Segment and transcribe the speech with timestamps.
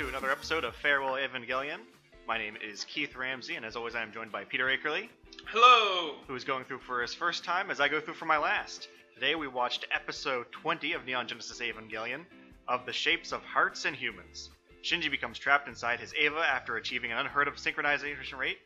[0.00, 1.80] to another episode of Farewell Evangelion.
[2.26, 5.10] My name is Keith Ramsey, and as always, I am joined by Peter Akerley,
[5.44, 6.14] Hello.
[6.26, 8.88] who is going through for his first time as I go through for my last.
[9.14, 12.24] Today we watched episode 20 of Neon Genesis Evangelion
[12.66, 14.48] of The Shapes of Hearts and Humans.
[14.82, 18.56] Shinji becomes trapped inside his Eva after achieving an unheard of synchronization rate.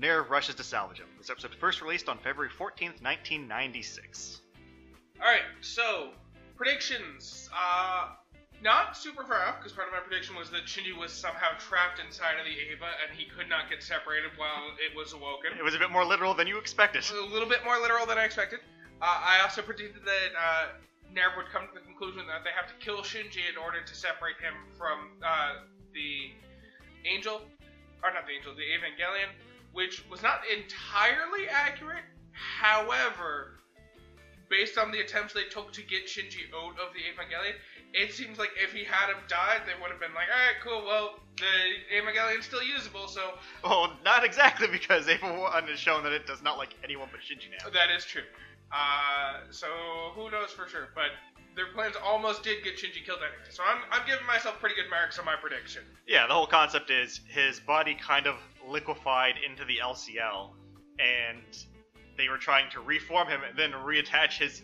[0.00, 1.08] Nerv rushes to salvage him.
[1.18, 4.42] This episode first released on February 14th, 1996.
[5.20, 5.42] All right.
[5.60, 6.10] So
[6.56, 7.50] predictions.
[7.52, 8.10] Uh,
[8.64, 12.00] not super far off because part of my prediction was that Shinji was somehow trapped
[12.00, 15.52] inside of the Eva and he could not get separated while it was awoken.
[15.52, 17.04] It was a bit more literal than you expected.
[17.12, 18.60] a little bit more literal than I expected.
[19.04, 20.64] Uh, I also predicted that uh,
[21.12, 23.94] Nerv would come to the conclusion that they have to kill Shinji in order to
[23.94, 26.32] separate him from uh, the
[27.04, 27.44] Angel,
[28.02, 29.28] or not the Angel, the Evangelion,
[29.76, 32.02] which was not entirely accurate.
[32.32, 33.60] However,
[34.48, 37.54] based on the attempts they took to get Shinji out of the Evangelion,
[37.94, 40.58] it seems like if he had have died, they would have been like, all right,
[40.62, 46.02] cool, well, the Evangelion's still usable, so Well, not exactly, because Eva 1 has shown
[46.02, 47.70] that it does not like anyone but Shinji now.
[47.70, 48.26] That is true.
[48.72, 49.68] Uh, so
[50.14, 50.88] who knows for sure?
[50.94, 51.14] But
[51.54, 53.48] their plans almost did get Shinji killed anyway.
[53.50, 55.82] So I'm, I'm giving myself pretty good marks on my prediction.
[56.08, 58.34] Yeah, the whole concept is his body kind of
[58.66, 60.50] liquefied into the LCL,
[60.98, 61.64] and
[62.16, 64.62] they were trying to reform him and then reattach his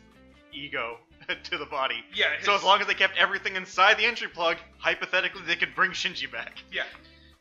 [0.52, 0.98] ego
[1.44, 2.04] to the body.
[2.14, 2.26] Yeah.
[2.42, 5.92] So as long as they kept everything inside the entry plug, hypothetically they could bring
[5.92, 6.62] Shinji back.
[6.72, 6.84] yeah,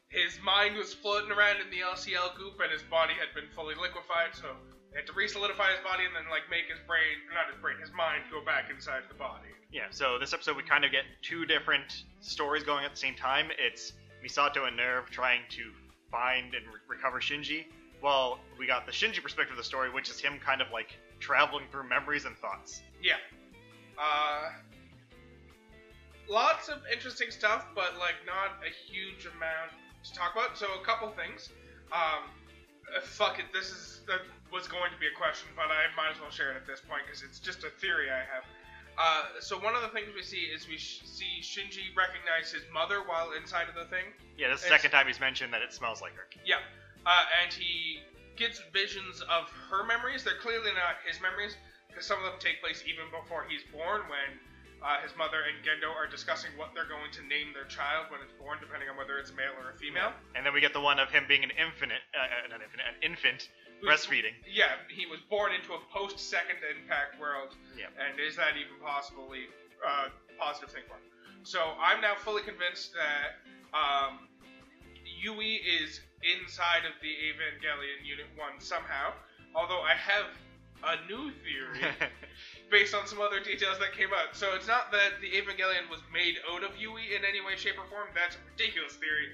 [0.10, 3.76] his mind was floating around in the LCL goop, and his body had been fully
[3.76, 4.34] liquefied.
[4.34, 4.56] So
[4.92, 7.78] they had to re-solidify his body and then like make his brain, not his brain,
[7.80, 9.50] his mind go back inside the body.
[9.72, 13.14] Yeah, so this episode we kind of get two different stories going at the same
[13.14, 13.50] time.
[13.60, 13.94] It's
[14.26, 15.72] Misato and Nerv trying to
[16.10, 17.66] find and re- recover Shinji,
[18.02, 20.98] while we got the Shinji perspective of the story, which is him kind of like
[21.20, 22.82] traveling through memories and thoughts.
[23.00, 23.18] Yeah.
[24.00, 24.50] Uh,
[26.30, 29.72] lots of interesting stuff, but like not a huge amount
[30.04, 30.58] to talk about.
[30.58, 31.50] So a couple things.
[31.92, 32.30] Um,
[32.96, 34.22] uh, fuck it, this is that
[34.52, 36.80] was going to be a question, but I might as well share it at this
[36.82, 38.46] point because it's just a theory I have.
[38.98, 42.64] Uh, so one of the things we see is we sh- see Shinji recognize his
[42.74, 44.04] mother while inside of the thing.
[44.38, 46.28] Yeah, this is the It's- second time he's mentioned that it smells like her.
[46.44, 46.60] Yeah,
[47.06, 48.04] uh, and he
[48.36, 50.24] gets visions of her memories.
[50.24, 51.56] They're clearly not his memories
[52.00, 54.32] because some of them take place even before he's born, when
[54.80, 58.24] uh, his mother and Gendo are discussing what they're going to name their child when
[58.24, 60.16] it's born, depending on whether it's a male or a female.
[60.32, 62.88] And then we get the one of him being an infinite, uh, uh, not infinite,
[62.88, 63.52] an infant
[63.84, 64.32] breastfeeding.
[64.48, 67.92] Yeah, he was born into a post-second impact world, Yeah.
[68.00, 69.52] and is that even possibly
[69.84, 70.08] uh,
[70.40, 71.04] positive thing for him?
[71.44, 73.44] So I'm now fully convinced that
[73.76, 74.24] um,
[75.04, 79.12] Yui is inside of the Evangelion Unit 1 somehow,
[79.52, 80.32] although I have
[80.84, 81.92] a new theory
[82.72, 84.36] based on some other details that came out.
[84.36, 87.78] So it's not that the Evangelion was made out of Yui in any way, shape,
[87.78, 88.08] or form.
[88.16, 89.28] That's a ridiculous theory.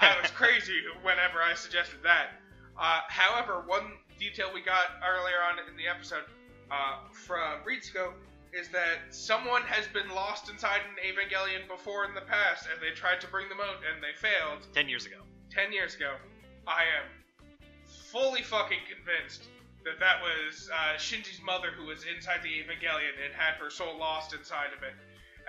[0.00, 2.38] I was crazy whenever I suggested that.
[2.78, 6.24] Uh, however, one detail we got earlier on in the episode
[6.70, 8.14] uh, from Ritsuko
[8.52, 12.94] is that someone has been lost inside an Evangelion before in the past, and they
[12.94, 15.16] tried to bring them out, and they failed Ten years ago.
[15.50, 16.14] 10 years ago.
[16.66, 17.08] I am
[18.10, 19.48] fully fucking convinced
[19.84, 23.98] that that was uh, Shinji's mother who was inside the Evangelion and had her soul
[23.98, 24.94] lost inside of it.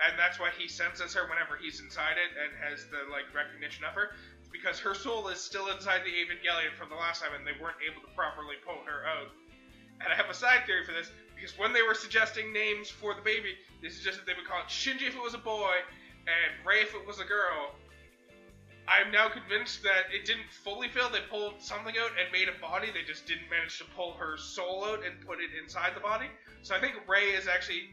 [0.02, 3.86] And that's why he senses her whenever he's inside it and has the like recognition
[3.86, 4.10] of her.
[4.50, 7.78] Because her soul is still inside the Evangelion from the last time and they weren't
[7.82, 9.30] able to properly pull her out.
[10.02, 13.14] And I have a side theory for this because when they were suggesting names for
[13.14, 15.78] the baby, they suggested they would call it Shinji if it was a boy
[16.26, 17.74] and Rei if it was a girl.
[18.86, 21.08] I'm now convinced that it didn't fully fail.
[21.08, 22.88] They pulled something out and made a body.
[22.92, 26.26] They just didn't manage to pull her soul out and put it inside the body.
[26.62, 27.90] So I think Rei is actually,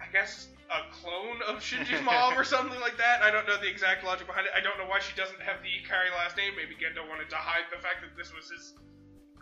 [0.00, 3.22] I guess, a clone of Shinji's mom or something like that.
[3.22, 4.52] I don't know the exact logic behind it.
[4.54, 6.54] I don't know why she doesn't have the Ikari last name.
[6.54, 8.74] Maybe Gendo wanted to hide the fact that this was his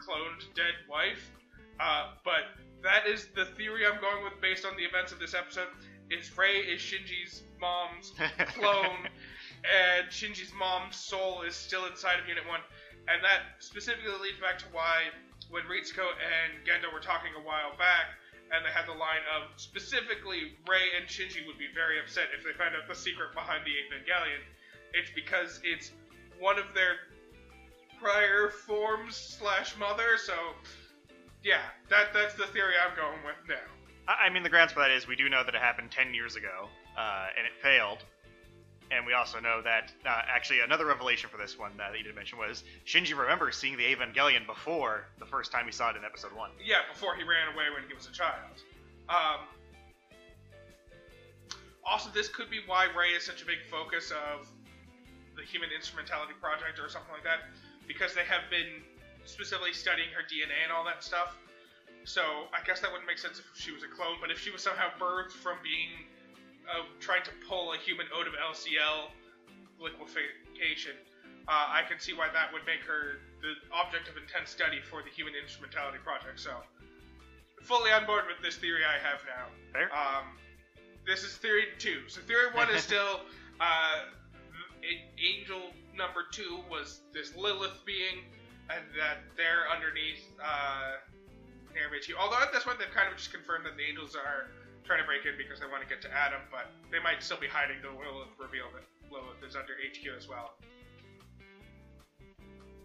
[0.00, 1.30] cloned dead wife.
[1.78, 5.34] Uh, but that is the theory I'm going with based on the events of this
[5.34, 5.68] episode.
[6.10, 8.14] Is Rei is Shinji's mom's
[8.56, 9.08] clone,
[9.64, 12.60] and Shinji's mom's soul is still inside of Unit 1.
[13.08, 15.08] And that specifically leads back to why,
[15.50, 18.18] when Ritsuko and Gendo were talking a while back,
[18.52, 22.44] and they had the line of specifically Rei and Shinji would be very upset if
[22.44, 24.40] they found out the secret behind the Evangelion.
[24.94, 25.92] It's because it's
[26.40, 26.96] one of their
[28.00, 30.32] prior forms slash mother, so
[31.44, 33.68] yeah, that that's the theory I'm going with now.
[34.08, 36.36] I mean, the grounds for that is we do know that it happened 10 years
[36.36, 37.98] ago, uh, and it failed.
[38.90, 42.16] And we also know that, uh, actually, another revelation for this one that you didn't
[42.16, 46.04] mention was Shinji remembers seeing the Evangelion before the first time he saw it in
[46.04, 46.50] episode 1.
[46.64, 48.62] Yeah, before he ran away when he was a child.
[49.08, 49.44] Um,
[51.84, 54.48] also, this could be why Rei is such a big focus of
[55.36, 57.48] the Human Instrumentality Project or something like that,
[57.86, 58.82] because they have been
[59.24, 61.36] specifically studying her DNA and all that stuff.
[62.04, 64.50] So I guess that wouldn't make sense if she was a clone, but if she
[64.50, 66.08] was somehow birthed from being
[66.68, 69.10] uh, trying to pull a human out of LCL
[69.80, 70.92] liquefaction,
[71.48, 75.02] uh, I can see why that would make her the object of intense study for
[75.02, 76.40] the Human Instrumentality Project.
[76.40, 76.52] So
[77.62, 79.48] fully on board with this theory I have now.
[79.72, 79.88] Fair.
[79.94, 80.36] Um,
[81.06, 82.02] this is theory two.
[82.08, 83.20] So theory one is still
[83.60, 84.12] uh,
[85.18, 88.24] angel number two was this Lilith being,
[88.70, 91.00] and that they're underneath uh.
[92.18, 94.50] Although at this one they've kind of just confirmed that the angels are
[94.88, 97.36] trying to break in because they want to get to Adam, but they might still
[97.36, 100.56] be hiding the Lilith reveal that Lilith is under HQ as well.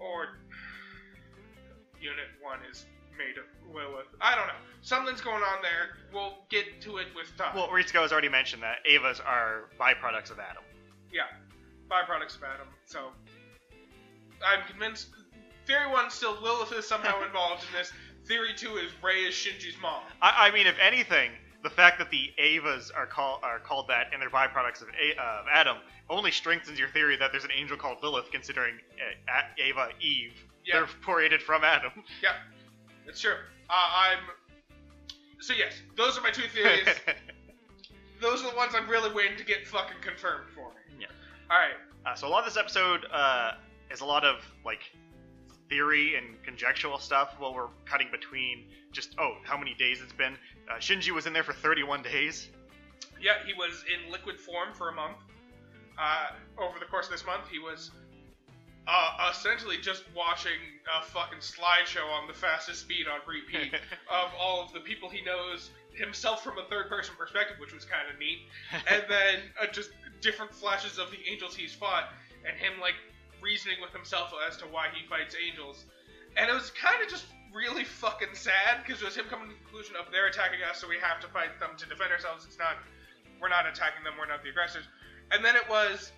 [0.03, 0.35] Or
[2.01, 2.85] Unit 1 is
[3.17, 4.11] made of Lilith.
[4.19, 4.59] I don't know.
[4.81, 5.95] Something's going on there.
[6.11, 7.55] We'll get to it with time.
[7.55, 10.63] Well, Ritsuko has already mentioned that Evas are byproducts of Adam.
[11.11, 11.31] yeah,
[11.89, 12.67] byproducts of Adam.
[12.85, 13.15] So
[14.45, 15.07] I'm convinced.
[15.65, 17.93] Theory one still Lilith is somehow involved in this.
[18.27, 20.01] Theory two is Rei is Shinji's mom.
[20.21, 21.31] I, I mean, if anything,
[21.63, 25.17] the fact that the Evas are called are called that and they're byproducts of, A,
[25.19, 25.77] uh, of Adam
[26.09, 28.75] only strengthens your theory that there's an angel called Lilith, considering
[29.29, 30.33] uh, A- Eva, Eve,
[30.65, 30.75] Yeah.
[30.79, 31.91] they're created from Adam.
[32.21, 32.33] Yeah,
[33.05, 33.35] that's true.
[33.69, 34.19] Uh, I'm.
[35.39, 36.87] So yes, those are my two theories.
[38.21, 41.01] those are the ones I'm really waiting to get fucking confirmed for me.
[41.01, 41.07] Yeah.
[41.49, 41.75] All right.
[42.05, 43.53] Uh, so a lot of this episode uh,
[43.91, 44.81] is a lot of like
[45.69, 47.35] theory and conjectural stuff.
[47.39, 50.35] While we're cutting between just oh how many days it's been.
[50.69, 52.49] Uh, Shinji was in there for 31 days.
[53.21, 55.17] Yeah, he was in liquid form for a month.
[55.97, 56.27] Uh,
[56.57, 57.91] over the course of this month, he was
[58.87, 60.59] uh, essentially just watching
[60.99, 63.73] a fucking slideshow on the fastest speed on repeat
[64.11, 67.85] of all of the people he knows himself from a third person perspective, which was
[67.85, 68.39] kind of neat.
[68.87, 72.09] and then uh, just different flashes of the angels he's fought,
[72.47, 72.95] and him like
[73.41, 75.85] reasoning with himself as to why he fights angels.
[76.35, 79.53] And it was kind of just really fucking sad because it was him coming to
[79.53, 82.45] the conclusion of they're attacking us, so we have to fight them to defend ourselves.
[82.45, 82.81] It's not
[83.39, 84.85] we're not attacking them, we're not the aggressors.
[85.31, 86.11] And then it was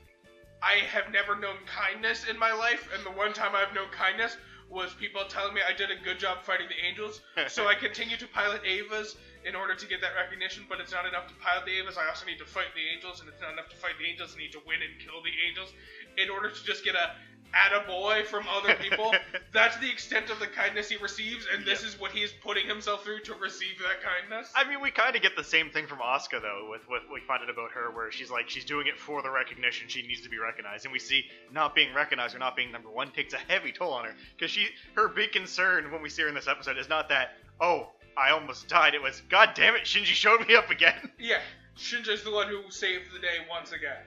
[0.63, 4.37] I have never known kindness in my life, and the one time I've known kindness
[4.69, 7.21] was people telling me I did a good job fighting the angels.
[7.47, 9.15] so I continue to pilot Evas
[9.45, 12.01] in order to get that recognition, but it's not enough to pilot the Evas.
[12.01, 14.33] I also need to fight the angels, and it's not enough to fight the angels.
[14.33, 15.69] I need to win and kill the angels
[16.17, 17.13] in order to just get a
[17.53, 19.13] attaboy from other people.
[19.53, 21.87] That's the extent of the kindness he receives, and this Yeah.
[21.89, 24.51] is what he's putting himself through to receive that kindness.
[24.55, 27.21] I mean, we kind of get the same thing from Asuka though, with what we
[27.21, 29.87] find out about her, where she's like she's doing it for the recognition.
[29.87, 32.89] She needs to be recognized, and we see not being recognized or not being number
[32.89, 36.23] one takes a heavy toll on her because she her big concern when we see
[36.23, 38.93] her in this episode is not that oh I almost died.
[38.95, 41.11] It was God damn it, Shinji showed me up again.
[41.19, 41.39] yeah,
[41.77, 43.97] Shinji's the one who saved the day once again.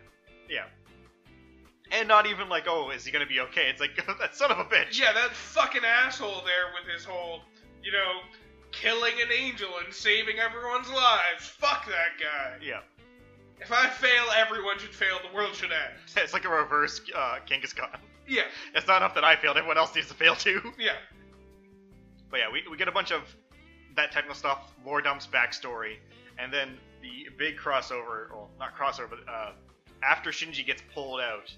[0.49, 0.65] yeah.
[1.91, 3.69] And not even like, oh, is he gonna be okay?
[3.71, 4.99] It's like that son of a bitch.
[4.99, 7.41] Yeah, that fucking asshole there with his whole,
[7.83, 8.21] you know,
[8.73, 11.47] killing an angel and saving everyone's lives.
[11.47, 12.65] Fuck that guy.
[12.65, 12.81] Yeah.
[13.61, 15.19] If I fail, everyone should fail.
[15.29, 15.95] The world should end.
[16.17, 17.99] It's like a reverse uh, Genghis Khan.
[18.29, 18.43] Yeah,
[18.75, 20.61] It's not enough that I failed; everyone else needs to fail too.
[20.79, 20.93] yeah,
[22.31, 23.23] But yeah, we, we get a bunch of
[23.97, 25.97] that technical stuff, lore dumps, backstory,
[26.39, 29.53] and then the big crossover, well, not crossover, but uh,
[30.03, 31.53] after Shinji gets pulled out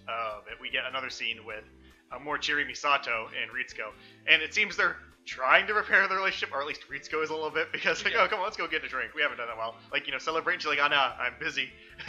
[0.50, 1.64] it, we get another scene with
[2.12, 3.90] uh, Morchiri Misato and Ritsuko.
[4.26, 7.34] And it seems they're trying to repair the relationship, or at least Ritsuko is a
[7.34, 8.22] little bit, because like, Yeah.
[8.24, 9.14] oh, come on, let's go get a drink.
[9.14, 9.76] We haven't done that well.
[9.92, 10.62] Like, you know, celebrate.
[10.62, 11.70] She's like, oh, no, I'm busy.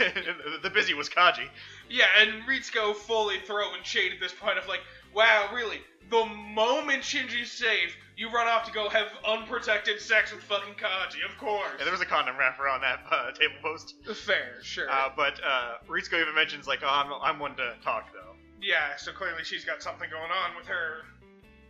[0.62, 1.46] the busy was Kaji.
[1.88, 2.06] yeah.
[2.20, 4.80] And Ritsuko fully throwing shade at this point of like,
[5.14, 5.80] wow, really?
[6.10, 11.24] The moment Shinji's safe, you run off to go have unprotected sex with fucking Kaji.
[11.28, 11.70] Of course.
[11.78, 13.94] Yeah, there was a condom wrapper on that uh, table post.
[14.14, 14.90] Fair, sure.
[14.90, 18.36] Uh, but uh, Ritsuko even mentions, like, oh, I'm, I'm one to talk, though.
[18.60, 21.02] Yeah, so clearly she's got something going on with her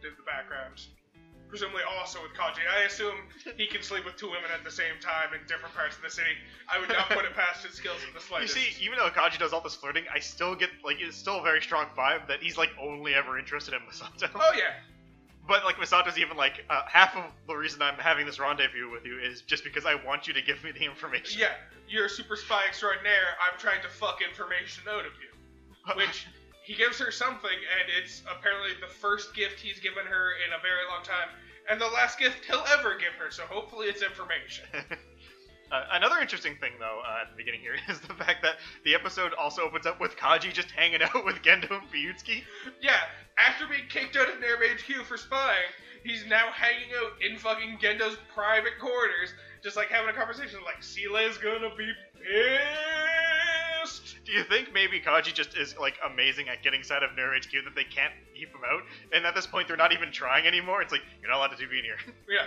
[0.02, 0.82] in the background.
[1.52, 2.64] Presumably also with Kaji.
[2.64, 3.14] I assume
[3.58, 6.08] he can sleep with two women at the same time in different parts of the
[6.08, 6.30] city.
[6.66, 8.56] I would not put it past his skills in the slightest.
[8.56, 11.40] You see, even though Kaji does all this flirting, I still get like it's still
[11.40, 14.30] a very strong vibe that he's like only ever interested in Misato.
[14.34, 14.72] Oh yeah.
[15.46, 19.04] But like Misato's even like uh, half of the reason I'm having this rendezvous with
[19.04, 21.40] you is just because I want you to give me the information.
[21.40, 21.54] Yeah,
[21.88, 23.34] you're a super spy extraordinaire.
[23.42, 25.94] I'm trying to fuck information out of you.
[25.96, 26.28] Which
[26.62, 30.62] he gives her something, and it's apparently the first gift he's given her in a
[30.62, 31.28] very long time,
[31.70, 33.30] and the last gift he'll ever give her.
[33.30, 34.66] So hopefully it's information.
[35.72, 38.94] Uh, another interesting thing, though, uh, at the beginning here is the fact that the
[38.94, 42.42] episode also opens up with Kaji just hanging out with Gendo and Fuyutsuki.
[42.82, 43.00] Yeah,
[43.38, 45.72] after being kicked out of Nerv HQ for spying,
[46.04, 50.82] he's now hanging out in fucking Gendo's private quarters, just like having a conversation like,
[50.82, 51.90] Seele is gonna be
[52.20, 53.21] pissed.
[54.24, 57.64] Do you think maybe Kaji just is like amazing at getting inside of Nerv HQ
[57.64, 60.80] that they can't keep him out, and at this point they're not even trying anymore.
[60.82, 61.98] It's like you're not allowed to be in here.
[62.28, 62.46] Yeah.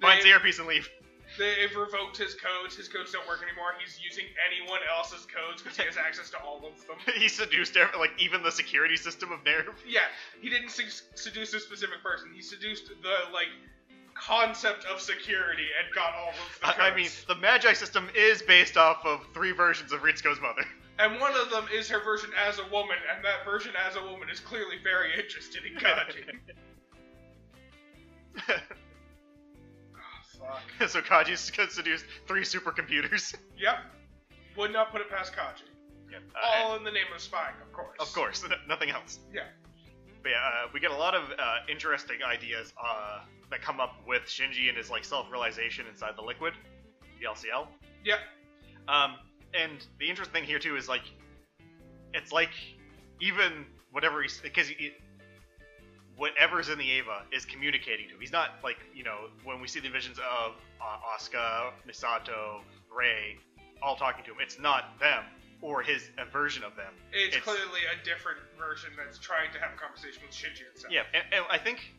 [0.00, 0.88] Find They- the earpiece and leave.
[1.38, 2.76] They've revoked his codes.
[2.76, 3.74] His codes don't work anymore.
[3.80, 6.96] He's using anyone else's codes because he has access to all of them.
[7.18, 9.74] he seduced every, like even the security system of Nerv.
[9.88, 10.02] Yeah,
[10.40, 12.30] he didn't se- seduce a specific person.
[12.32, 13.48] He seduced the like
[14.14, 16.78] concept of security and got all of the codes.
[16.78, 20.64] I I mean, the Magi system is based off of three versions of Ritsuko's mother.
[20.98, 24.02] And one of them is her version as a woman, and that version as a
[24.02, 26.24] woman is clearly very interested in Kaji.
[28.48, 29.98] oh,
[30.78, 30.88] fuck.
[30.88, 31.40] so Kaji's
[31.72, 33.34] seduced three supercomputers.
[33.58, 33.76] Yep.
[34.56, 35.64] Would not put it past Kaji.
[36.10, 36.22] Yep.
[36.42, 37.96] All in the name of spying, of course.
[38.00, 39.18] of course, nothing else.
[39.32, 39.42] Yeah.
[40.22, 43.96] But yeah, uh, we get a lot of uh, interesting ideas uh, that come up
[44.06, 46.54] with Shinji and his like self-realization inside the liquid,
[47.20, 47.66] the LCL.
[48.04, 48.18] Yep.
[48.88, 49.16] Um,
[49.54, 51.02] and the interesting thing here too is like,
[52.14, 52.50] it's like
[53.20, 54.92] even whatever he's because he,
[56.16, 58.20] whatever's in the Eva is communicating to him.
[58.20, 62.60] He's not like you know when we see the visions of uh, Asuka, Misato,
[62.94, 63.36] Rei,
[63.82, 64.38] all talking to him.
[64.40, 65.24] It's not them
[65.62, 66.92] or his a version of them.
[67.12, 70.92] It's, It's- clearly a different version that's trying to have a conversation with Shinji itself.
[70.92, 71.94] Yeah, and, and I think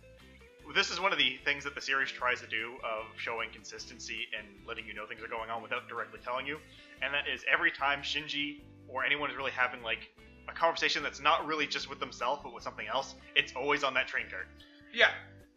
[0.76, 4.28] this is one of the things that the series tries to do of showing consistency
[4.38, 6.58] and letting you know things are going on without directly telling you.
[7.02, 10.10] And that is every time Shinji or anyone is really having like
[10.50, 13.94] a conversation that's not really just with themselves but with something else, it's always on
[13.94, 14.48] that train cart.
[14.94, 15.10] Yeah,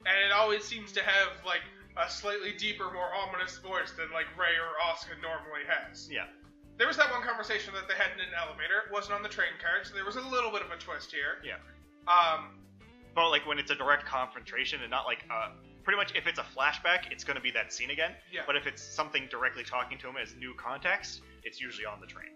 [0.07, 1.63] and it always seems to have like
[1.97, 6.09] a slightly deeper, more ominous voice than like Rei or Asuka normally has.
[6.11, 6.27] Yeah.
[6.79, 8.89] There was that one conversation that they had in an elevator.
[8.89, 11.13] It wasn't on the train card, so there was a little bit of a twist
[11.13, 11.45] here.
[11.45, 11.61] Yeah.
[12.09, 12.57] Um,
[13.15, 15.51] But like when it's a direct confrontation and not like uh
[15.83, 18.13] pretty much if it's a flashback, it's going to be that scene again.
[18.33, 18.43] Yeah.
[18.47, 22.07] But if it's something directly talking to him as new context, it's usually on the
[22.07, 22.31] train.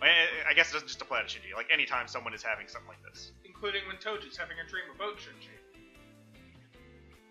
[0.00, 1.54] I, I guess it doesn't just apply to Shinji.
[1.54, 3.32] Like anytime someone is having something like this.
[3.44, 5.54] including when Toji's having a dream about Shinji.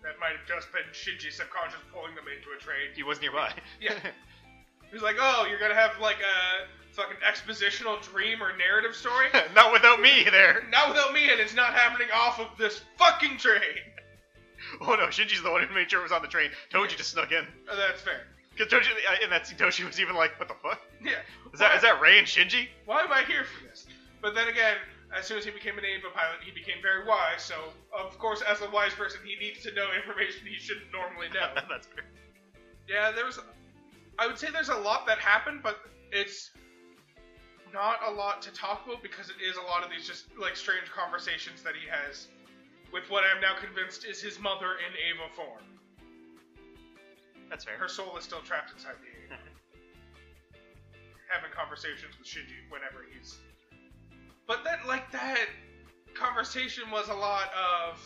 [0.02, 2.90] That might have just been Shinji subconscious pulling them into a train.
[2.96, 3.52] He was nearby.
[3.80, 3.94] Yeah.
[4.92, 9.26] He's like, oh, you're gonna have like a fucking expositional dream or narrative story?
[9.54, 10.64] Not without me there.
[10.70, 13.60] not without me, and it's not happening off of this fucking train.
[14.80, 16.48] Oh no, Shinji's the one who made sure it was on the train.
[16.72, 17.44] Toji just snuck in.
[17.68, 18.22] Uh, that's fair.
[18.56, 20.80] Because Toji, uh, in that scene, Toji was even like, "What the fuck?
[21.02, 21.18] Yeah.
[21.52, 23.86] Is that is that Rei and Shinji?" Why am I here for this?
[24.22, 24.76] But then again,
[25.14, 27.42] as soon as he became an Eva pilot, he became very wise.
[27.42, 27.56] So,
[27.92, 31.50] of course, as a wise person, he needs to know information he shouldn't normally know.
[31.68, 32.04] That's fair.
[32.88, 33.40] Yeah, there was.
[34.18, 35.80] I would say there's a lot that happened, but
[36.12, 36.50] it's
[37.72, 40.56] not a lot to talk about because it is a lot of these just like
[40.56, 42.28] strange conversations that he has
[42.92, 45.64] with what I'm now convinced is his mother in Eva form.
[47.48, 47.76] That's fair.
[47.76, 49.34] Her soul is still trapped inside the Eva.
[49.34, 50.56] Mm-hmm.
[51.28, 53.38] Having conversations with Shinji whenever he's.
[54.46, 55.48] But that, like, that
[56.14, 57.98] conversation was a lot of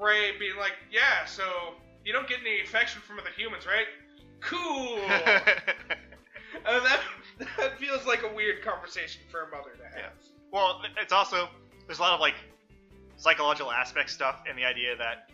[0.00, 1.44] Rei being like, yeah, so
[2.04, 3.86] you don't get any affection from other humans, right?
[4.40, 4.98] Cool!
[5.08, 7.00] and that,
[7.38, 9.96] that feels like a weird conversation for a mother to have.
[9.96, 10.30] Yeah.
[10.52, 11.48] well, it's also
[11.86, 12.34] there's a lot of like
[13.16, 15.30] psychological aspect stuff and the idea that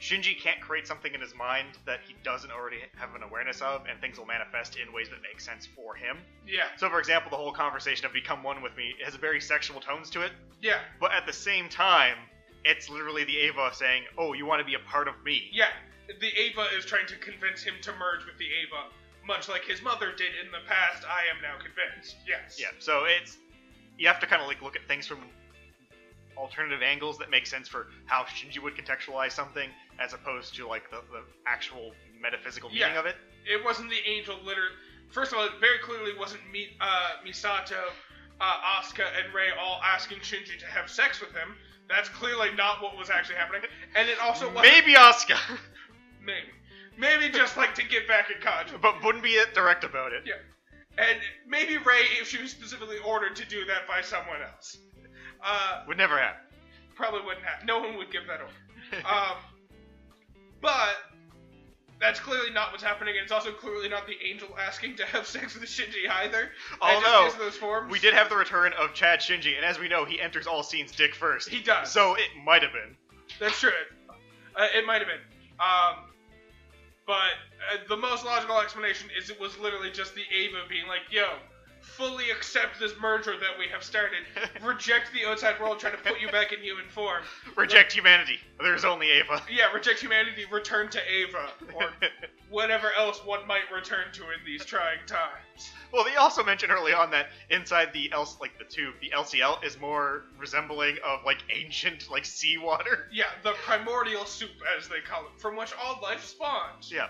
[0.00, 3.86] Shinji can't create something in his mind that he doesn't already have an awareness of,
[3.90, 6.18] and things will manifest in ways that make sense for him.
[6.46, 9.80] Yeah, So, for example, the whole conversation of "become one with me" has very sexual
[9.80, 12.18] tones to it, yeah, but at the same time,
[12.64, 15.70] it's literally the Eva saying, "Oh, you want to be a part of me." yeah.
[16.20, 18.90] The Eva is trying to convince him to merge with the Eva,
[19.26, 21.04] much like his mother did in the past.
[21.04, 22.16] I am now convinced.
[22.26, 22.58] Yes.
[22.60, 23.36] Yeah, so it's
[23.98, 25.18] you have to kind of like look at things from
[26.36, 30.90] alternative angles that make sense for how Shinji would contextualize something, as opposed to like
[30.90, 33.00] the, the actual metaphysical meaning Yeah.
[33.00, 33.16] of it.
[33.46, 34.68] it wasn't the angel litter.
[35.10, 37.78] First of all, it very clearly wasn't Mi, uh, Misato,
[38.40, 41.54] uh, Asuka, and Rei all asking Shinji to have sex with him.
[41.88, 43.62] That's clearly not what was actually happening.
[43.94, 45.38] And it also wasn't Maybe Asuka,
[46.22, 46.48] maybe
[46.96, 48.80] maybe just like to get back at Kaji.
[48.80, 50.22] but wouldn't be it direct about it.
[50.26, 50.34] Yeah.
[50.98, 54.78] And maybe Rei, if she was specifically ordered to do that by someone else.
[55.44, 56.40] Uh, Would never happen.
[56.94, 57.66] probably wouldn't happen.
[57.66, 58.52] No one would give that order.
[59.04, 59.36] Um,
[60.62, 60.96] but
[62.00, 65.26] that's clearly not what's happening, and it's also clearly not the angel asking to have
[65.26, 66.50] sex with Shinji either.
[66.80, 67.90] Although those forms.
[67.90, 70.62] we did have the return of Chad Shinji, and as we know, he enters all
[70.62, 71.48] scenes dick first.
[71.48, 71.90] He does.
[71.90, 72.96] So it might have been.
[73.40, 73.70] That's true.
[74.08, 75.20] Uh, it might have been.
[75.58, 76.04] Um,
[77.06, 77.32] but
[77.72, 81.38] uh, the most logical explanation is it was literally just the Eva being like, "Yo,
[81.86, 84.18] fully accept this merger that we have started.
[84.62, 87.22] Reject the outside world trying to put you back in human form.
[87.56, 88.38] Reject humanity.
[88.60, 89.42] There's only Eva.
[89.50, 91.90] Yeah, reject humanity, return to Eva, or
[92.50, 95.70] whatever else one might return to in these trying times.
[95.92, 99.64] well, they also mentioned early on that inside the L, like the tube, the LCL
[99.64, 103.08] is more resembling of like ancient like seawater.
[103.12, 106.92] Yeah, the primordial soup, as they call it, from which all life spawns.
[106.92, 107.08] Yeah.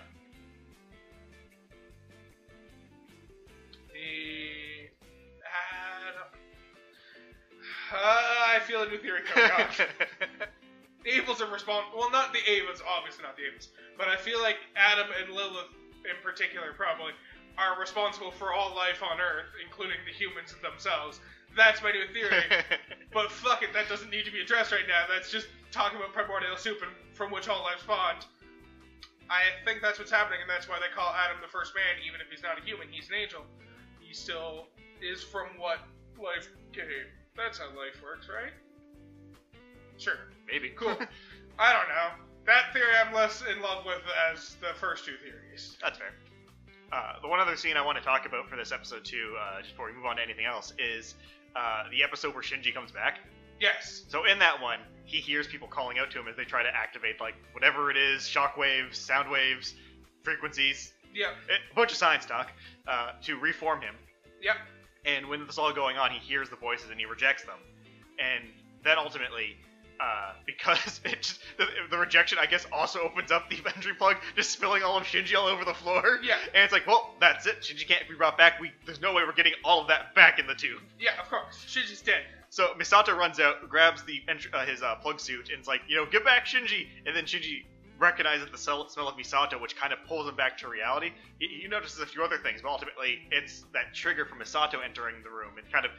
[7.92, 9.70] Uh, I feel a new theory coming up.
[11.04, 11.98] the Evas are responsible.
[11.98, 15.70] Well, not the Evas, obviously not the Evas, but I feel like Adam and Lilith,
[16.02, 17.12] in particular, probably
[17.58, 21.20] are responsible for all life on Earth, including the humans themselves.
[21.56, 22.42] That's my new theory.
[23.14, 25.04] but fuck it, that doesn't need to be addressed right now.
[25.08, 28.26] That's just talking about primordial soup and from which all life spawned.
[29.30, 32.20] I think that's what's happening, and that's why they call Adam the first man, even
[32.20, 32.86] if he's not a human.
[32.90, 33.42] He's an angel.
[33.98, 34.68] He still
[35.02, 35.80] is from what
[36.18, 37.10] life gave.
[37.36, 38.52] That's how life works, right?
[39.98, 40.18] Sure.
[40.50, 40.70] Maybe.
[40.70, 40.96] Cool.
[41.58, 42.10] I don't know.
[42.46, 44.02] That theory I'm less in love with
[44.32, 45.76] as the first two theories.
[45.82, 46.12] That's fair.
[46.92, 49.60] Uh, the one other scene I want to talk about for this episode too, uh,
[49.60, 51.14] just before we move on to anything else, is
[51.56, 53.18] uh, the episode where Shinji comes back.
[53.60, 54.04] Yes.
[54.08, 56.68] So in that one, he hears people calling out to him as they try to
[56.74, 59.74] activate like whatever it is, shock waves, sound waves,
[60.22, 61.30] frequencies, Yep.
[61.72, 62.52] a bunch of science talk,
[62.86, 63.94] uh, to reform him.
[64.42, 64.56] Yep.
[65.06, 67.58] And when this is all going on, he hears the voices and he rejects them.
[68.18, 68.44] And
[68.84, 69.56] then ultimately,
[70.00, 74.16] uh, because it just, the, the rejection, I guess, also opens up the entry plug,
[74.34, 76.18] just spilling all of Shinji all over the floor.
[76.22, 76.36] Yeah.
[76.54, 77.60] And it's like, well, that's it.
[77.60, 78.60] Shinji can't be brought back.
[78.60, 80.80] We there's no way we're getting all of that back in the tube.
[80.98, 81.64] Yeah, of course.
[81.66, 82.22] Shinji's dead.
[82.48, 84.22] So Misato runs out, grabs the
[84.52, 86.86] uh, his uh, plug suit, and it's like, you know, get back, Shinji.
[87.04, 87.64] And then Shinji
[87.98, 91.12] recognizes the smell, of Misato, which kind of pulls him back to reality.
[91.38, 95.16] He, he notices a few other things, but ultimately, it's that trigger from Misato entering
[95.22, 95.92] the room and kind of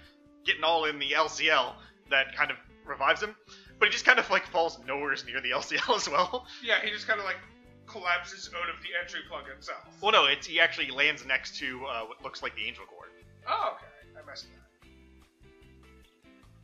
[0.45, 1.73] getting all in the LCL
[2.09, 3.35] that kind of revives him.
[3.79, 6.45] But he just kind of like falls nowhere near the LCL as well.
[6.63, 7.37] Yeah, he just kind of like
[7.85, 9.87] collapses out of the entry plug itself.
[10.01, 13.09] Well, no, it's he actually lands next to uh, what looks like the Angel Cord.
[13.47, 14.19] Oh, okay.
[14.21, 14.89] I messed that.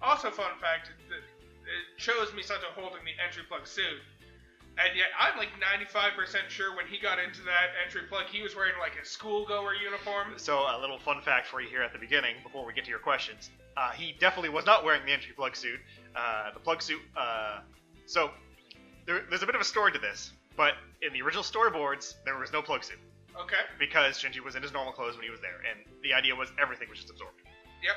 [0.02, 1.24] Also, fun fact, it
[1.96, 4.04] shows Misato holding the entry plug suit.
[4.78, 8.56] And yet, I'm like 95% sure when he got into that entry plug, he was
[8.56, 10.34] wearing like a schoolgoer uniform.
[10.38, 12.90] So a little fun fact for you here at the beginning, before we get to
[12.90, 13.52] your questions.
[13.78, 15.80] Uh, he definitely was not wearing the entry plug suit.
[16.16, 17.02] Uh, the plug suit.
[17.16, 17.60] Uh,
[18.08, 18.32] so
[19.06, 22.38] there, there's a bit of a story to this, but in the original storyboards, there
[22.38, 22.98] was no plug suit
[23.40, 23.58] Okay.
[23.78, 26.50] because Shinji was in his normal clothes when he was there, and the idea was
[26.60, 27.42] everything was just absorbed.
[27.84, 27.96] Yep.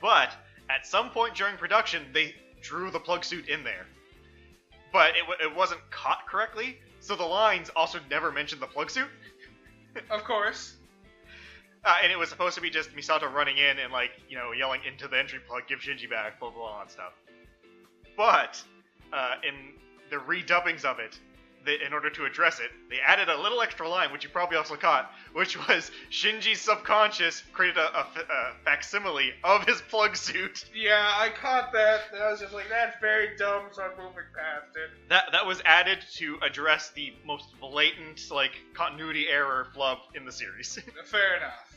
[0.00, 0.30] But
[0.70, 3.86] at some point during production, they drew the plug suit in there,
[4.96, 6.78] but it, wa- it wasn't caught correctly.
[7.00, 9.08] So the lines also never mentioned the plug suit.
[10.10, 10.76] Of course.
[11.82, 14.52] Uh, and it was supposed to be just Misato running in and like you know
[14.52, 17.14] yelling into the entry plug, "Give Shinji back," blah blah blah and stuff.
[18.14, 18.62] But
[19.14, 19.72] uh, in
[20.10, 21.18] the redubbings of it,
[21.66, 24.56] they, in order to address it, they added a little extra line, which you probably
[24.56, 30.64] also caught, which was Shinji's subconscious created a, a, a facsimile of his plug suit.
[30.74, 32.02] Yeah, I caught that.
[32.14, 35.08] and I was just like, that's very dumb, so I'm moving past it.
[35.10, 40.32] That that was added to address the most blatant like continuity error flub in the
[40.32, 40.78] series.
[41.04, 41.72] Fair enough.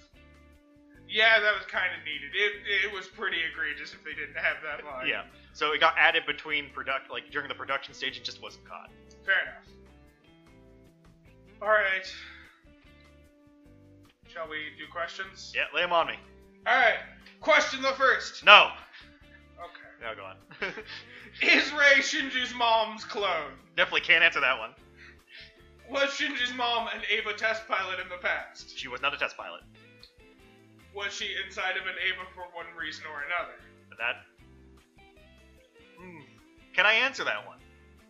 [1.11, 2.29] Yeah, that was kind of needed.
[2.35, 5.07] It, it was pretty egregious if they didn't have that line.
[5.07, 5.23] yeah.
[5.53, 8.91] So it got added between product like during the production stage and just wasn't caught.
[9.25, 9.65] Fair enough.
[11.61, 12.11] Alright.
[14.27, 15.51] Shall we do questions?
[15.55, 16.13] Yeah, lay them on me.
[16.67, 16.99] Alright.
[17.41, 18.45] Question the first.
[18.45, 18.69] No.
[19.59, 19.89] Okay.
[20.01, 20.35] No, go on.
[21.41, 23.51] Is Rei Shinji's mom's clone?
[23.75, 24.71] Definitely can't answer that one.
[25.89, 28.77] Was Shinji's mom an Eva test pilot in the past?
[28.77, 29.61] She was not a test pilot.
[30.95, 33.55] Was she inside of an Eva for one reason or another?
[33.97, 34.15] That.
[35.99, 36.21] Hmm.
[36.73, 37.57] Can I answer that one?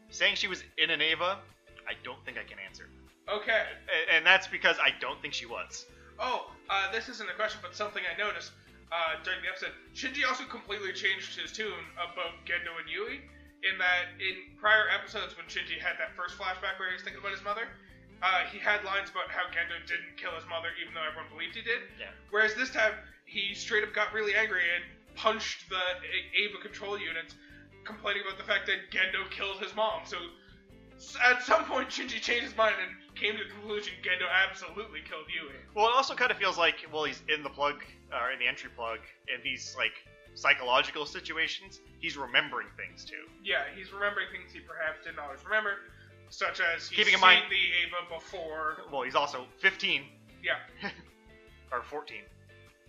[0.09, 1.39] Saying she was in an Eva,
[1.87, 2.89] I don't think I can answer.
[3.31, 3.63] Okay.
[3.89, 5.85] A- And that's because I don't think she was.
[6.19, 8.51] Oh, uh, this isn't a question, but something I noticed
[8.91, 9.71] uh, during the episode.
[9.95, 13.21] Shinji also completely changed his tune about Gendo and Yui.
[13.61, 17.19] In that, in prior episodes, when Shinji had that first flashback where he was thinking
[17.19, 17.67] about his mother,
[18.23, 21.55] uh, he had lines about how Gendo didn't kill his mother, even though everyone believed
[21.55, 21.83] he did.
[21.99, 22.11] Yeah.
[22.31, 24.83] Whereas this time, he straight up got really angry and
[25.15, 25.79] punched the
[26.39, 27.35] Eva control units,
[27.83, 30.03] complaining about the fact that Gendo killed his mom.
[30.07, 30.17] So
[31.23, 35.25] at some point, Shinji changed his mind and came to the conclusion Gendo absolutely killed
[35.33, 35.53] Yui.
[35.75, 38.47] Well, it also kind of feels like, well, he's in the plug, or in the
[38.47, 38.99] entry plug,
[39.33, 39.93] in these, like,
[40.35, 43.23] psychological situations, he's remembering things too.
[43.43, 45.75] Yeah, he's remembering things he perhaps didn't always remember,
[46.29, 48.77] such as he's Keeping in seen mind- the Eva before.
[48.91, 50.03] Well, he's also 15,
[50.43, 50.55] Yeah,
[51.71, 52.21] or 14.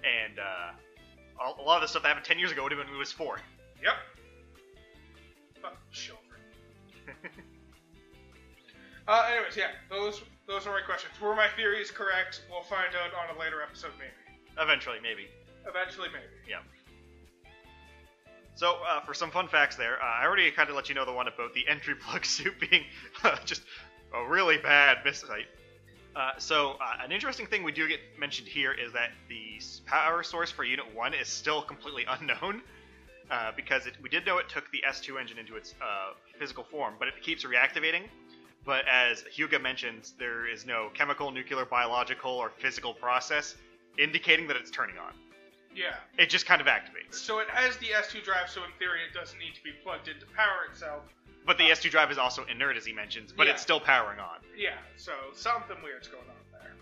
[0.05, 0.73] and uh,
[1.59, 2.99] a lot of the stuff that happened ten years ago would have been when he
[2.99, 3.39] was four.
[3.83, 3.95] Yep.
[5.93, 6.41] Children.
[9.11, 11.13] uh, anyways, yeah, those those are my questions.
[11.21, 12.43] Were my theories correct?
[12.49, 14.13] We'll find out on a later episode, maybe.
[14.59, 15.27] Eventually, maybe.
[15.67, 16.27] Eventually, maybe.
[16.49, 16.61] Yeah.
[18.55, 21.05] So, uh, for some fun facts there, uh, I already kind of let you know
[21.05, 22.85] the one about the entry plug suit being
[23.25, 23.63] uh, just
[24.15, 25.47] a really bad miscite.
[26.15, 30.23] Uh, so, uh, an interesting thing we do get mentioned here is that the power
[30.23, 32.63] source for Unit 1 is still completely unknown.
[33.31, 36.65] Uh, because it, we did know it took the S2 engine into its uh, physical
[36.65, 38.03] form, but it keeps reactivating.
[38.65, 43.57] But as Hyuga mentions, there is no chemical, nuclear, biological, or physical process
[43.99, 45.13] indicating that it's turning on.
[45.75, 45.95] Yeah.
[46.19, 47.15] It just kind of activates.
[47.15, 50.09] So it has the S2 drive, so in theory it doesn't need to be plugged
[50.09, 51.03] in to power itself.
[51.47, 53.55] But the S2 drive is also inert, as he mentions, but Yeah.
[53.55, 54.41] it's still powering on.
[54.57, 56.73] Yeah, so something weird's going on there.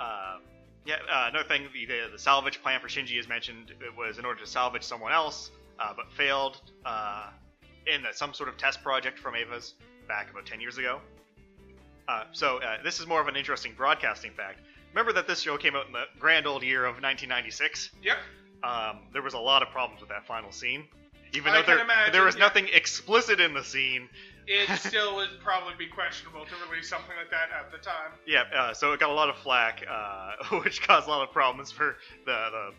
[0.00, 0.38] Uh,
[0.86, 3.72] yeah, uh, another thing, the, the, the salvage plan for Shinji is mentioned.
[3.80, 7.28] It was in order to salvage someone else, uh, but failed uh,
[7.92, 9.74] in a, some sort of test project from Eva's
[10.06, 11.00] back about 10 years ago.
[12.08, 14.60] Uh, so uh, this is more of an interesting broadcasting fact.
[14.92, 17.90] Remember that this show came out in the grand old year of 1996?
[18.02, 18.16] Yep.
[18.64, 20.84] Um, there was a lot of problems with that final scene.
[21.34, 22.40] Even I though there, imagine, there was yeah.
[22.40, 24.08] nothing explicit in the scene,
[24.46, 28.12] It still would probably be questionable to release something like that at the time.
[28.26, 31.32] Yeah, uh, so it got a lot of flack, uh, which caused a lot of
[31.32, 32.70] problems for the, the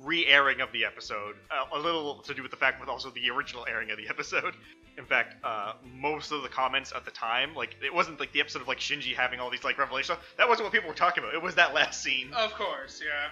[0.00, 1.36] re-airing of the episode.
[1.50, 4.08] Uh, a little to do with the fact with also the original airing of the
[4.08, 4.54] episode.
[4.98, 8.40] In fact, uh, most of the comments at the time, like it wasn't like the
[8.40, 10.18] episode of like Shinji having all these like revelations.
[10.38, 11.34] That wasn't what people were talking about.
[11.34, 12.32] It was that last scene.
[12.34, 13.28] Of course, yeah.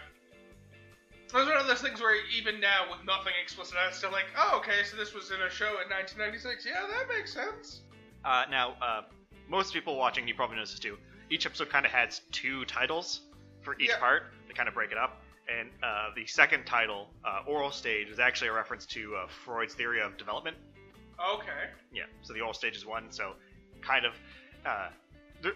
[1.28, 4.10] It was one of those things where even now, with nothing explicit, I was still
[4.10, 6.66] like, oh, okay, so this was in a show in 1996.
[6.66, 7.82] Yeah, that makes sense.
[8.24, 9.02] Uh, now, uh,
[9.48, 10.98] most people watching, you probably noticed this too.
[11.30, 13.20] Each episode kind of has two titles
[13.62, 13.98] for each Yeah.
[13.98, 14.32] part.
[14.48, 15.22] They kind of break it up.
[15.58, 19.74] And uh, the second title, uh, Oral Stage, is actually a reference to uh, Freud's
[19.74, 20.56] theory of development.
[21.34, 21.68] Okay.
[21.92, 23.32] Yeah, so the oral stage is one, so
[23.82, 24.14] kind of
[24.64, 24.88] uh,
[25.42, 25.52] there,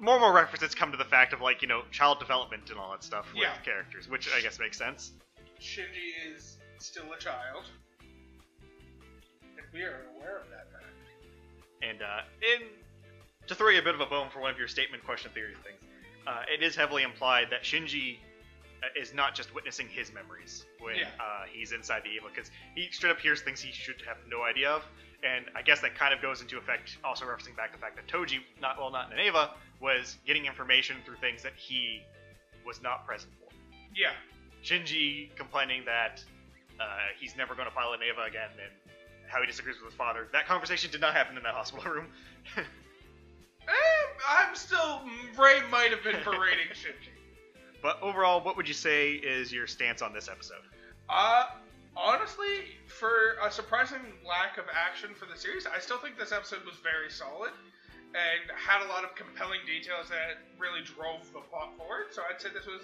[0.00, 2.78] more and more references come to the fact of like you know child development and
[2.78, 3.56] all that stuff with Yeah.
[3.64, 5.12] characters, which I guess makes sense.
[5.60, 7.64] Shinji is still a child.
[8.00, 10.84] And we are aware of that fact.
[11.82, 12.20] And uh,
[12.54, 12.68] in
[13.48, 15.54] to throw you a bit of a bone for one of your statement question theory
[15.64, 15.80] things,
[16.26, 18.18] uh, it is heavily implied that Shinji
[19.00, 21.08] is not just witnessing his memories when Yeah.
[21.20, 24.42] uh, he's inside the Eva, because he straight up hears things he should have no
[24.42, 24.82] idea of.
[25.22, 28.06] And I guess that kind of goes into effect, also referencing back the fact that
[28.08, 32.00] Toji, not well, not in Eva, was getting information through things that he
[32.64, 33.52] was not present for.
[33.94, 34.12] Yeah.
[34.64, 36.24] Shinji complaining that
[36.80, 36.84] uh,
[37.18, 38.72] he's never going to pilot an Eva again, and
[39.30, 40.26] how he disagrees with his father.
[40.32, 42.06] That conversation did not happen in that hospital room.
[42.56, 42.62] Eh,
[44.28, 45.02] I'm still.
[45.38, 47.12] Rei might have been berating Shinji.
[47.82, 50.62] But overall, what would you say is your stance on this episode?
[51.08, 51.46] Uh,
[51.96, 56.64] honestly, for a surprising lack of action for the series, I still think this episode
[56.64, 57.50] was very solid
[58.14, 62.06] and had a lot of compelling details that really drove the plot forward.
[62.12, 62.82] So I'd say this was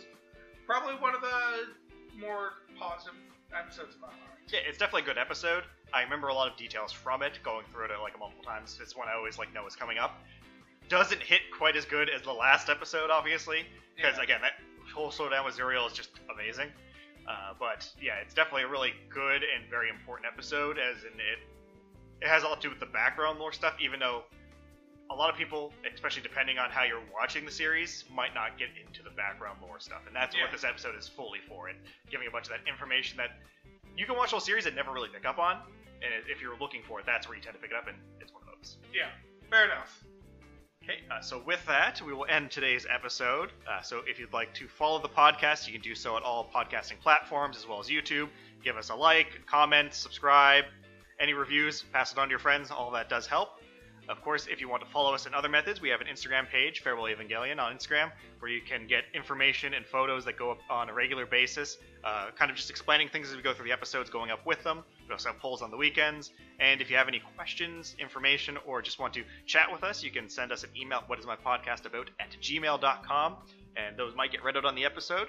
[0.66, 3.14] probably one of the more positive
[3.56, 4.38] episodes of my heart.
[4.48, 5.64] Yeah, it's definitely a good episode.
[5.92, 8.78] I remember a lot of details from it, going through it like multiple times.
[8.80, 10.18] It's one I always like know is coming up.
[10.88, 14.22] Doesn't hit quite as good as the last episode, obviously, because Yeah.
[14.22, 14.52] again, that
[14.96, 16.68] whole slowdown with Zeruel is just amazing.
[17.28, 21.38] Uh, but yeah, it's definitely a really good and very important episode, as in it
[22.22, 24.22] it has a lot to do with the background lore stuff, even though
[25.10, 28.68] a lot of people, especially depending on how you're watching the series, might not get
[28.84, 30.42] into the background lore stuff, and that's Yeah.
[30.42, 31.78] what this episode is fully for, and
[32.10, 33.36] giving a bunch of that information that
[33.96, 35.60] you can watch the whole series and never really pick up on,
[36.02, 37.98] and if you're looking for it, that's where you tend to pick it up, and
[38.20, 38.78] it's one of those.
[38.94, 39.10] Yeah,
[39.50, 40.02] fair enough.
[40.88, 43.50] Okay, uh, so with that, we will end today's episode.
[43.68, 46.48] Uh, so if you'd like to follow the podcast, you can do so at all
[46.54, 48.28] podcasting platforms as well as YouTube.
[48.62, 50.64] Give us a like, comment, subscribe,
[51.18, 52.70] any reviews, pass it on to your friends.
[52.70, 53.55] All that does help.
[54.08, 56.48] Of course, if you want to follow us in other methods, we have an Instagram
[56.48, 60.58] page, Farewell Evangelion, on Instagram, where you can get information and photos that go up
[60.70, 63.72] on a regular basis, uh, kind of just explaining things as we go through the
[63.72, 64.84] episodes, going up with them.
[65.08, 66.30] We also have polls on the weekends.
[66.60, 70.12] And if you have any questions, information, or just want to chat with us, you
[70.12, 73.36] can send us an email, what is my podcast about, at gmail.com,
[73.76, 75.28] and those might get read out on the episode.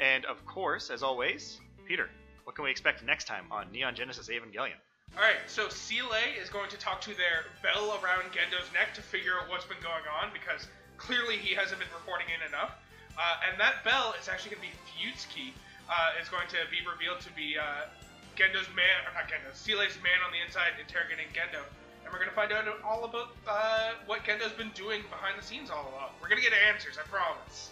[0.00, 2.08] And of course, as always, Peter,
[2.44, 4.80] what can we expect next time on Neon Genesis Evangelion?
[5.24, 9.38] Alright, so Seele is going to talk to their bell around Gendo's neck to figure
[9.38, 10.66] out what's been going on because
[10.98, 12.74] clearly he hasn't been reporting in enough.
[13.14, 15.54] Uh, and that bell is actually going to be Fuyutsuki.
[15.86, 17.88] Uh, is going to be revealed to be uh,
[18.36, 21.60] Gendo's man, or not Gendo, Seele's man on the inside interrogating Gendo.
[22.04, 25.44] And we're going to find out all about uh, what Gendo's been doing behind the
[25.44, 26.16] scenes all along.
[26.20, 27.70] We're going to get answers, I promise.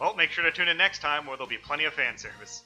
[0.00, 2.64] Well, make sure to tune in next time where there'll be plenty of fan service.